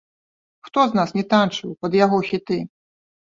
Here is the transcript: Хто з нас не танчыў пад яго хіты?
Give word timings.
Хто 0.67 0.85
з 0.91 0.97
нас 0.99 1.11
не 1.17 1.23
танчыў 1.33 1.75
пад 1.87 1.97
яго 2.05 2.17
хіты? 2.31 2.57